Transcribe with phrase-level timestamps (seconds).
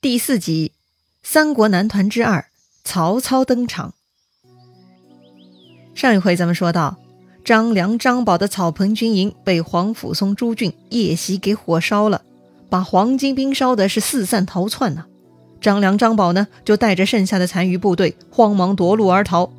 [0.00, 0.70] 第四集
[1.24, 2.38] 《三国男团之二》
[2.84, 3.94] 曹操登场。
[5.92, 6.96] 上一回咱们说到，
[7.44, 12.22] 张良、张宝的草棚军营被黄甫松、朱俊夜袭给火烧了，
[12.70, 15.06] 把黄巾兵烧的是四散逃窜呐。
[15.60, 19.50] 张良、张宝呢，就带着剩下的残余部队慌忙夺路而逃，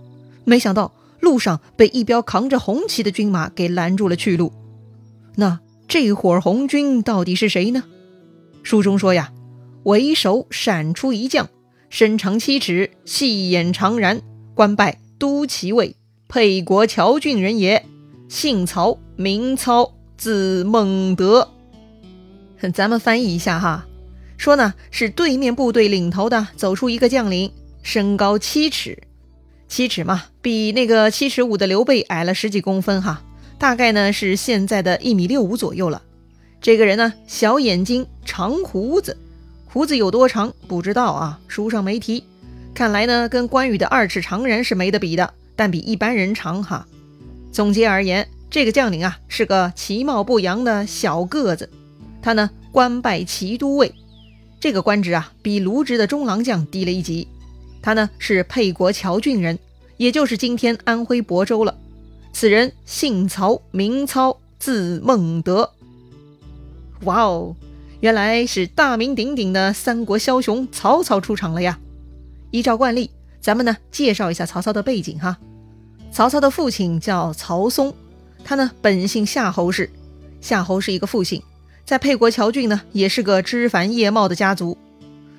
[0.46, 4.54] 没想到路上被一彪扛着红旗的军马给拦住了去路。
[5.36, 5.60] 那
[5.90, 7.84] 这伙红军到底是谁呢？
[8.64, 9.34] 书中说呀。
[9.84, 11.50] 为首闪出一将，
[11.90, 14.22] 身长七尺，细眼长髯，
[14.54, 15.96] 官拜都骑尉，
[16.28, 17.86] 沛国谯郡人也。
[18.28, 21.50] 姓曹，名操，字孟德。
[22.74, 23.88] 咱们翻译一下哈，
[24.38, 29.02] 说呢是对面部队领头的走出一个将领，身高七尺，
[29.68, 33.24] 七尺嘛，比那个七尺五的刘备矮了十几公分哈，
[33.58, 36.04] 大概呢是现在的一米六五左右了。
[36.62, 39.18] 这个人呢，小眼睛，长胡子。
[39.72, 42.24] 胡子有多长不知道啊，书上没提。
[42.74, 46.88] 看来呢，跟关羽的二尺长人是没得比的，但比一般人长哈。
[47.52, 51.70] 总结而言，这个将领啊是个其貌不扬的小个子。
[52.20, 53.94] 他呢官拜骑都尉，
[54.60, 57.28] 这个官职啊比卢植的中郎将低了一级。
[57.82, 59.60] 他呢是沛国谯郡人，
[59.98, 61.78] 也就是今天安徽亳州了。
[62.34, 65.70] 此人姓曹，名操，字孟德。
[67.04, 67.56] 哇哦！
[68.02, 71.78] 原来是大名鼎鼎的三国枭雄曹操出场了呀！
[72.50, 73.12] 依照惯例，
[73.42, 75.38] 咱们呢介绍一下曹操的背景哈。
[76.12, 77.94] 曹操的父亲叫曹嵩，
[78.44, 79.90] 他呢本姓夏侯氏，
[80.40, 81.44] 夏侯是一个复姓，
[81.86, 84.78] 在沛国谯郡呢也是个枝繁叶茂的家族。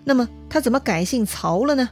[0.05, 1.89] 那么他怎么改姓曹了呢？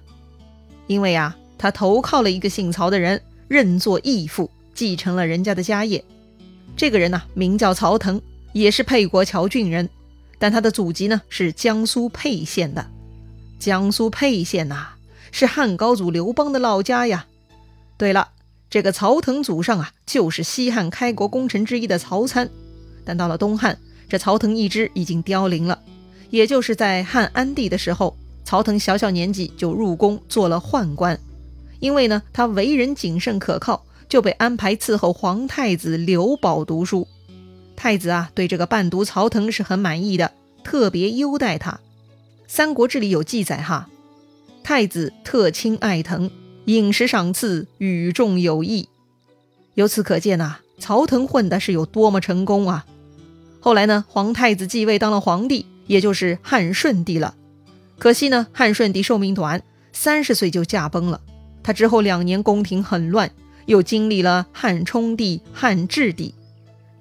[0.87, 6.05] 因为啊，他投靠了一个姓曹的人，认作义父，继承了人家的家业。
[6.77, 8.21] 这个人呢名叫曹腾，
[8.53, 9.89] 也是沛国谯郡人。
[10.39, 12.87] 但他的祖籍呢是江苏沛县的，
[13.59, 14.91] 江苏沛县呐
[15.33, 17.27] 是汉高祖刘邦的老家呀。
[17.97, 18.29] 对了，
[18.71, 22.49] 这个曹腾祖上啊就是西汉开国功臣之一的曹参。
[23.05, 25.81] 但到了东汉，这曹腾一支已经凋零了。
[26.31, 31.19] 也就是在汉安帝的时候，曹腾小小年纪就入宫做了宦官，
[31.81, 37.09] 因为呢他为人谨慎可靠，就被安排伺候皇太子刘保读书。
[37.79, 40.33] 太子啊，对这个伴读曹腾是很满意的，
[40.65, 41.71] 特别优待他。
[42.49, 43.89] 《三国志》里有记载哈，
[44.65, 46.29] 太子特亲爱腾，
[46.65, 48.89] 饮食赏赐与众有异。
[49.75, 52.85] 由此可见呐，曹腾混的是有多么成功啊！
[53.61, 57.37] 后来呢，皇太子继位当了皇帝，也就是汉顺帝了。
[57.97, 59.63] 可惜呢，汉顺帝寿命短，
[59.93, 61.21] 三十岁就驾崩了。
[61.63, 63.31] 他之后两年宫廷很乱，
[63.67, 66.35] 又经历了汉冲帝、汉质帝。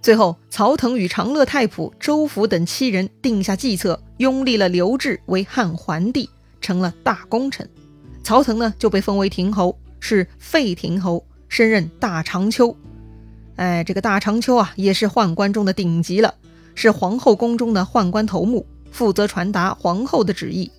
[0.01, 6.29] 最后，曹腾与长乐太仆周福等七人定下计策，拥立了刘志为汉桓帝，
[6.61, 7.67] 成了大功臣。
[8.23, 12.75] 曹腾呢，就被封为亭侯，是废亭侯，升任大长秋。
[13.57, 16.35] 哎，这个大长秋啊，也是宦官中的顶级了，
[16.75, 20.71] 是皇后宫中的宦官头目，负责传达皇后的旨意。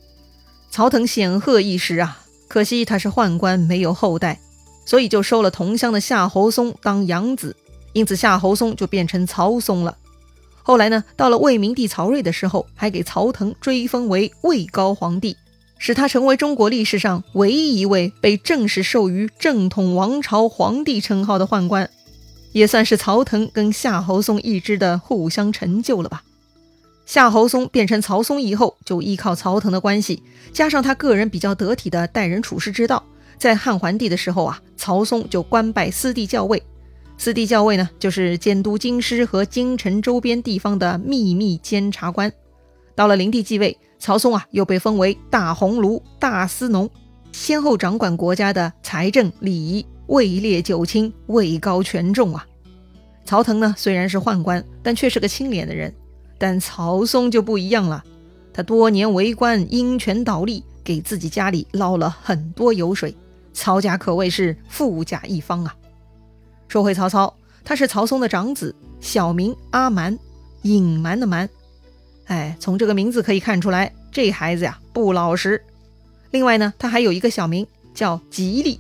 [0.70, 4.40] 曹腾显赫一时啊，可惜他是宦官，没有后代，
[4.86, 7.56] 所以就收了同乡的夏侯松当养子。
[7.98, 9.96] 因此，夏侯松就变成曹嵩了。
[10.62, 15.36] 后来呢，到了魏明帝曹睿的时候，还给曹腾追封为魏高皇帝，
[15.78, 21.90] 使他成为中国历史上唯一一位被正式授予正统王朝皇帝称号的宦官，
[22.52, 26.22] 也算是曹腾跟夏侯松一支的互相成就了吧。
[27.04, 30.22] 夏侯松变成曹嵩以后，就依靠曹腾的关系，
[30.52, 33.02] 加上他个人比较得体的待人处事之道，
[33.38, 36.62] 在汉桓帝的时候啊，曹嵩就官拜司隶校尉。
[37.18, 42.32] 司隶校尉呢，就是监督京师和京城周边地方的秘密监察官。
[42.94, 46.88] 到了灵帝继位，曹嵩啊又被封为大鸿胪、大司农，
[47.32, 52.46] 先后掌管国家的财政、礼仪、位列九卿，位高权重啊。
[53.24, 55.92] 曹腾呢虽然是宦官，但却是个清廉的人。
[56.38, 58.04] 但曹嵩就不一样了，
[58.52, 63.12] 他多年为官，鹰权倒立，给自己家里捞了很多油水，
[63.52, 65.74] 曹家可谓是富甲一方啊。
[66.68, 67.34] 说回曹操，
[67.64, 70.16] 他是曹嵩的长子，小名阿瞒，
[70.62, 71.48] 隐瞒的瞒。
[72.26, 75.62] 哎，从这个名字可以看出来，这孩子呀不老实。
[76.30, 78.78] 另外呢，他还有一个小名叫吉利，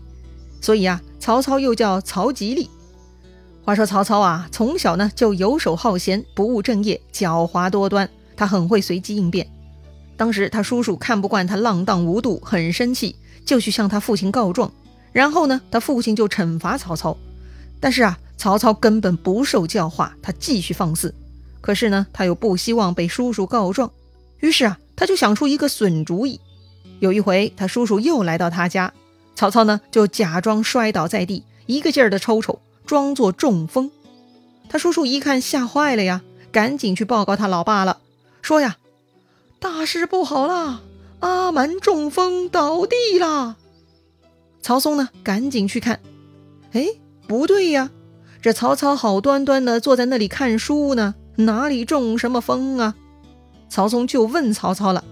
[0.60, 2.68] 所以啊，曹操又叫曹吉利。
[3.64, 8.08] 话说曹操啊，从小呢就游手好闲，不务正业，狡猾多端。
[8.36, 9.50] 他很会随机应变。
[10.16, 14.70] 当时他叔叔看不惯他浪荡无度，很生气，就去向他父亲告状。
[15.10, 17.16] 然后呢，他父亲就惩罚曹操。
[17.80, 21.14] 但是啊，曹操根本不受教化，他继续放肆。
[21.60, 23.90] 可是呢，他又不希望被叔叔告状，
[24.40, 26.40] 于是啊，他就想出一个损主意。
[27.00, 28.92] 有一回，他叔叔又来到他家，
[29.34, 33.90] 曹操呢就假装摔倒在地，一个劲儿的抽抽，装作中风。
[34.68, 37.98] 他叔叔一看吓坏了呀，赶紧去报告他老爸了，
[38.42, 38.76] 说呀，
[39.58, 40.80] 大事不好啦，
[41.20, 43.56] 阿瞒中风倒地啦。
[44.60, 46.00] 曹嵩呢赶紧去看，
[46.72, 46.86] 哎，
[47.28, 47.90] 不对呀，
[48.42, 52.96] 这曹操好端端的坐在那里看书呢，哪里中什么风啊？
[53.68, 55.04] 曹嵩就问曹操了：“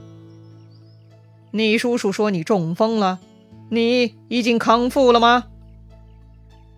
[1.53, 3.21] 你叔叔说你中风了，
[3.69, 5.45] 你已经康复了吗？”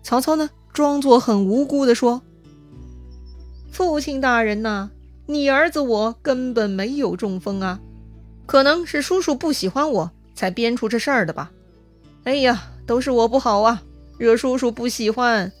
[0.03, 2.21] 曹操呢，装作很无辜的说
[3.71, 4.91] ：“父亲大人呐，
[5.25, 7.79] 你儿子我根本没有中风啊，
[8.45, 11.51] 可能是叔叔不喜欢我才编出这事儿的吧。
[12.25, 13.81] 哎呀，都是我不好啊，
[14.19, 15.51] 惹叔叔不喜欢。”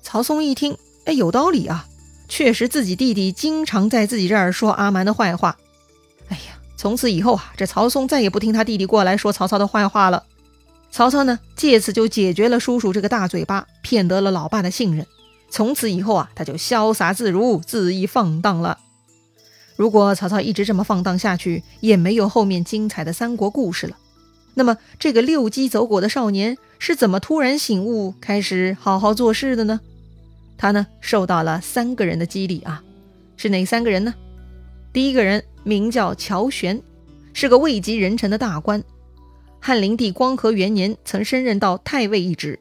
[0.00, 1.88] 曹嵩一听，哎，有道理啊。
[2.28, 5.56] 确实，自己弟弟经常在自己这儿说阿瞒的坏话。
[6.28, 10.24] 哎呀，从此以后啊，这曹嵩再也不听他弟弟过来说曹操的坏话了。
[10.90, 15.06] 曹操呢，借此就解决了叔叔这个大嘴巴，骗得了老爸的信任。
[15.50, 18.78] 从此以后啊，他就潇洒自如、恣意放荡了。
[19.76, 23.96] 如果曹操一直这么放荡下去，也没有后面精彩的三国故事了。
[24.54, 29.80] 那么，这个六鸡走狗的少年是怎么突然醒悟，开始好好做事的呢？
[30.56, 32.82] 他呢，受到了三个人的激励啊，
[33.36, 34.14] 是哪三个人呢？
[34.92, 36.80] 第一个人名叫乔玄，
[37.32, 38.82] 是个位极人臣的大官，
[39.60, 42.58] 汉灵帝光和元年曾升任到太尉一职。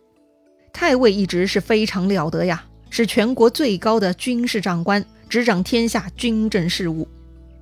[0.74, 7.08] 太尉一职是非常了得呀，是全国最高的军事长官，执掌天下军政事务。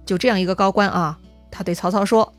[0.06, 1.20] 就这样一个高官啊，
[1.52, 2.34] 他对曹操说：“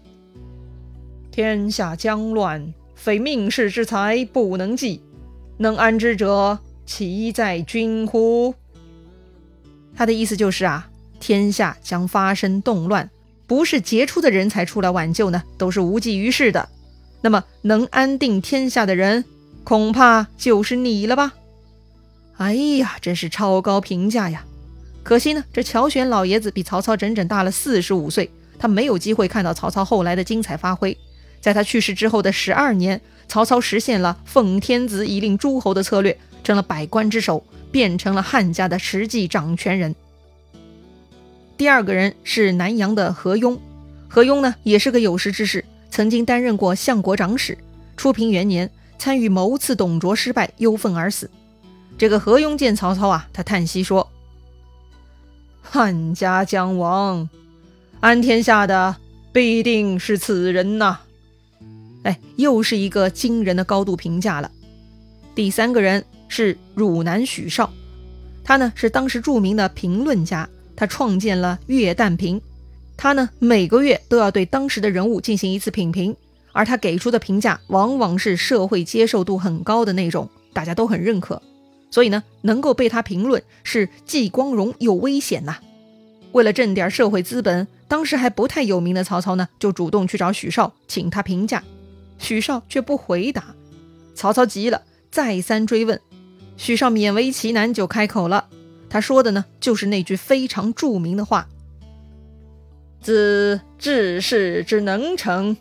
[1.32, 5.02] 天下将乱，非命世之才不能济，
[5.56, 8.54] 能安之者。”其在君乎？
[9.94, 10.90] 他的意思就是啊，
[11.20, 13.08] 天下将发生动乱，
[13.46, 16.68] 不是杰出的人才出来挽救呢，都是无济于事的。
[17.22, 19.24] 那么能安定天下的人，
[19.62, 21.32] 恐怕就是你了吧？
[22.36, 24.44] 哎呀，真是超高评价呀！
[25.04, 28.28] 可惜呢，这乔玄老爷子比曹操整整大了四十五岁，
[28.58, 30.98] 他没有机会看到曹操后来的精彩发挥。
[31.42, 32.98] 在他去世之后的十二年，
[33.28, 36.16] 曹操实现了奉天子以令诸侯的策略。
[36.44, 39.94] 成了百官之首，变成了汉家的实际掌权人。
[41.56, 43.60] 第二个人是南阳的何雍，
[44.08, 47.56] 何雍呢也是个有识之士，曾经担任过相国长史。
[47.96, 48.68] 初平元年，
[48.98, 51.30] 参与谋刺董卓失败，忧愤而死。
[51.96, 54.10] 这个何雍见曹操啊，他叹息说
[55.62, 57.28] ：“汉家将亡，
[58.00, 58.96] 安天下的
[59.32, 60.98] 必定是此人呐！”
[62.04, 64.50] 哎，又是一个惊人的高度评价了。
[65.34, 66.04] 第三个人。
[66.34, 67.70] 是汝南许绍，
[68.42, 72.40] 他呢是当时著名的评论家，他创建了《月旦评》，
[72.96, 76.16] 他呢每个月都要对当时的人物进行一次品评，
[76.52, 81.42] 而他给出的评价往往是社会接受度很高的那种，大家都很认可，
[81.90, 85.58] 所以呢能够被他评论是既光荣又危险呐。
[86.32, 91.62] 为了挣点社会资本，当时还不太有名的曹操呢就主动去找许绍请他评价，
[92.22, 93.54] 许绍却不回答，
[94.14, 96.00] 曹操急了，再三追问。
[96.56, 98.48] 许绍勉为其难就开口了，
[98.88, 101.48] 他说的呢，就是那句非常著名的话
[103.02, 105.56] ：“自治世之能臣，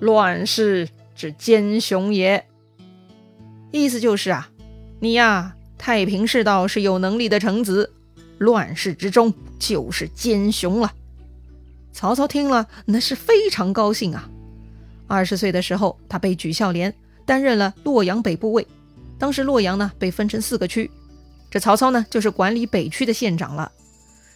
[0.00, 2.46] 乱世之奸雄也。”
[3.70, 4.48] 意思就是啊，
[5.00, 7.92] 你呀，太平世道是有能力的臣子，
[8.38, 10.92] 乱世之中就是奸雄了。
[11.92, 14.30] 曹操听了，那是非常高兴啊。
[15.10, 16.94] 二十岁的时候，他被举孝廉，
[17.26, 18.64] 担任了洛阳北部尉。
[19.18, 20.88] 当时洛阳呢被分成四个区，
[21.50, 23.72] 这曹操呢就是管理北区的县长了。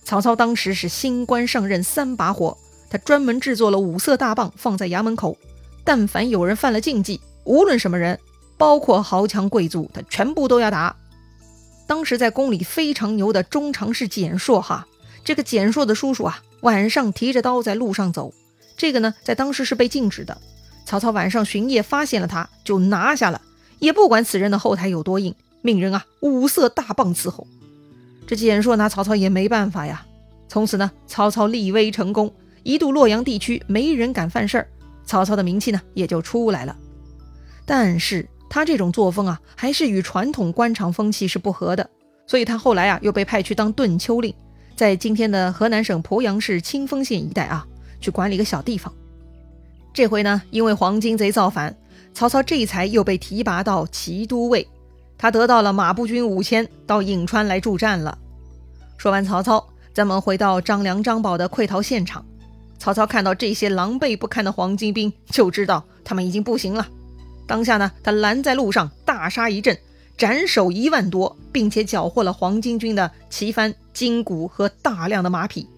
[0.03, 2.59] 曹操当时是新官上任三把火，
[2.91, 5.39] 他专门制作了五色大棒放在衙门口，
[5.85, 8.19] 但凡有人犯了禁忌，无论什么人，
[8.59, 10.97] 包括豪强贵族，他全部都要打。
[11.87, 14.87] 当时在宫里非常牛的中常侍简硕哈，
[15.25, 18.35] 这个简硕的叔叔啊，晚上提着刀在路上走，
[18.77, 20.37] 这个呢在当时是被禁止的。
[20.85, 23.41] 曹操晚上巡夜发现了他，就拿下了。
[23.79, 27.47] 也不管此人的后台有多硬，命人啊五色大棒伺候。
[28.27, 30.07] 这简硕拿曹操也没办法呀。
[30.49, 34.69] 从此呢，曹操立威成功，一度洛阳地区没人敢犯事儿，
[35.05, 36.77] 曹操的名气呢也就出来了。
[37.67, 41.91] 但是他这种作风啊，还是与传统官场风气是不合的，
[42.27, 44.33] 所以他后来啊又被派去当顿丘令，
[44.77, 47.67] 在今天的河南省鄱阳市清丰县一带啊，
[48.01, 48.93] 去管理个小地方。
[49.95, 51.75] 这回呢，因为黄巾贼造反。
[52.13, 54.69] 曹操这才又被提拔到骑都尉，
[55.17, 58.19] 他得到了马步军五千，到颍川来助战了。
[58.97, 62.25] 说完曹操，咱们回到张良、张宝的溃逃现场。
[62.79, 66.87] 曹操看到这些狼狈不堪的黄巾兵，就知道他们已经不行了。
[67.47, 69.77] 当下呢，他拦在路上，大杀一阵，
[70.17, 75.69] 斩首一万多，并且缴获了黄巾军的旗幡、金鼓和大量的马匹。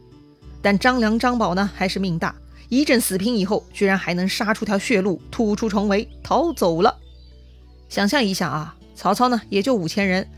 [0.60, 2.34] 但张良、张宝呢，还是命大，
[2.68, 6.96] 一阵死拼以后，居然还能杀出条血路，突出重围，逃走了。
[7.88, 10.28] 想象一下啊，曹操呢，也就五千人，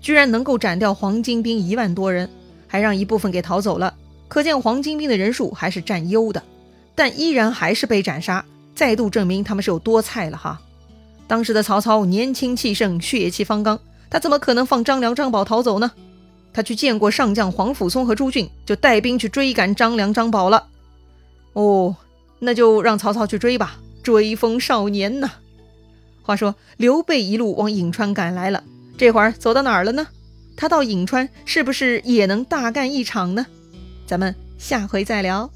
[0.00, 2.28] 居然能够斩掉黄巾兵一万多人，
[2.66, 3.94] 还让一部分给逃走了。
[4.28, 6.42] 可见黄巾兵的人数还是占优的，
[6.94, 10.60] 但依然还是被斩杀，再度证明他们是有多菜了哈。
[11.26, 15.92] 当时的曹操年轻气盛，血气方刚，他怎么可能放张良、张宝逃走呢？
[16.52, 20.68] 他去见过上将黄甫松和朱俊，就带兵去追赶张良、张宝了。
[21.54, 21.96] 哦，
[22.38, 25.30] 那就让曹操去追吧，追风少年呐。
[26.22, 28.62] 话说刘备一路往颍川赶来了，
[28.96, 30.06] 这会儿走到哪儿了呢？
[30.56, 33.46] 他到颍川是不是也能大干一场呢？
[34.06, 35.50] 咱们下回再聊。